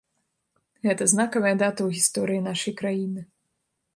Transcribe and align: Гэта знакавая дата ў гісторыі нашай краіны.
Гэта 0.87 1.07
знакавая 1.11 1.51
дата 1.63 1.77
ў 1.83 1.89
гісторыі 1.99 2.43
нашай 2.49 2.73
краіны. 2.83 3.21